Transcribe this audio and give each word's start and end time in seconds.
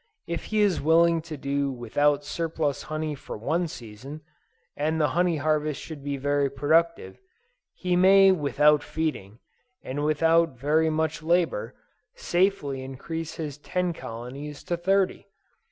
If 0.25 0.45
he 0.45 0.61
is 0.61 0.81
willing 0.81 1.21
to 1.29 1.37
do 1.37 1.71
without 1.71 2.25
surplus 2.25 2.81
honey 2.89 3.13
for 3.13 3.37
one 3.37 3.67
season, 3.67 4.21
and 4.75 4.99
the 4.99 5.09
honey 5.09 5.37
harvest 5.37 5.79
should 5.79 6.03
be 6.03 6.17
very 6.17 6.49
productive, 6.49 7.19
he 7.75 7.95
may 7.95 8.31
without 8.31 8.81
feeding, 8.81 9.37
and 9.83 10.03
without 10.03 10.57
very 10.57 10.89
much 10.89 11.21
labor, 11.21 11.75
safely 12.15 12.81
increase 12.83 13.35
his 13.35 13.59
ten 13.59 13.93
colonies 13.93 14.63
to 14.63 14.75
thirty. 14.75 15.27